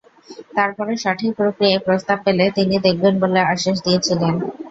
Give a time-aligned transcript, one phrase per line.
[0.55, 4.33] তার পরও সঠিক প্রক্রিয়ায় প্রস্তাব পেলে তিনি দেখবেন বলে আশ্বাস দিয়েছিলেন।